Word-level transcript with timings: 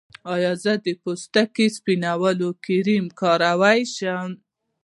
ایا 0.33 0.51
زه 0.63 0.73
د 0.85 0.87
پوستکي 1.03 1.67
سپینولو 1.77 2.49
کریم 2.65 3.05
کارولی 3.19 3.81
شم؟ 3.95 4.29